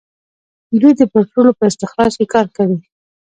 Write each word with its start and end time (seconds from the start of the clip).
دوی 0.79 0.93
د 0.99 1.01
پټرولو 1.13 1.51
په 1.57 1.63
استخراج 1.69 2.13
کې 2.19 2.25
کار 2.33 2.47
کوي. 2.57 2.77